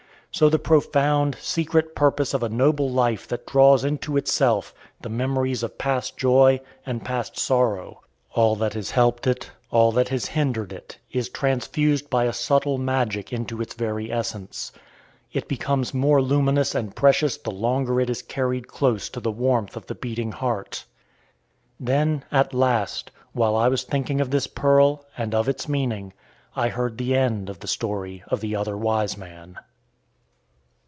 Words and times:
So 0.33 0.47
the 0.47 0.59
profound, 0.59 1.35
secret 1.41 1.93
purpose 1.93 2.33
of 2.33 2.41
a 2.41 2.47
noble 2.47 2.89
life 2.89 3.33
draws 3.45 3.83
into 3.83 4.15
itself 4.15 4.73
the 5.01 5.09
memories 5.09 5.61
of 5.61 5.77
past 5.77 6.15
joy 6.15 6.61
and 6.85 7.03
past 7.03 7.37
sorrow. 7.37 7.99
All 8.33 8.55
that 8.55 8.73
has 8.73 8.91
helped 8.91 9.27
it, 9.27 9.51
all 9.71 9.91
that 9.91 10.07
has 10.07 10.27
hindered 10.27 10.71
it, 10.71 10.97
is 11.11 11.27
transfused 11.27 12.09
by 12.09 12.23
a 12.23 12.33
subtle 12.33 12.77
magic 12.77 13.33
into 13.33 13.61
its 13.61 13.73
very 13.73 14.09
essence. 14.09 14.71
It 15.33 15.49
becomes 15.49 15.93
more 15.93 16.21
luminous 16.21 16.75
and 16.75 16.95
precious 16.95 17.35
the 17.35 17.51
longer 17.51 17.99
it 17.99 18.09
is 18.09 18.21
carried 18.21 18.69
close 18.69 19.09
to 19.09 19.19
the 19.19 19.31
warmth 19.33 19.75
of 19.75 19.87
the 19.87 19.95
beating 19.95 20.31
heart. 20.31 20.85
Then, 21.77 22.23
at 22.31 22.53
last, 22.53 23.11
while 23.33 23.57
I 23.57 23.67
was 23.67 23.83
thinking 23.83 24.21
of 24.21 24.31
this 24.31 24.47
pearl, 24.47 25.05
and 25.17 25.35
of 25.35 25.49
its 25.49 25.67
meaning, 25.67 26.13
I 26.55 26.69
heard 26.69 26.97
the 26.99 27.17
end 27.17 27.49
of 27.49 27.59
the 27.59 27.67
story 27.67 28.23
of 28.29 28.39
the 28.39 28.55
other 28.55 28.77
wise 28.77 29.17
man. 29.17 29.59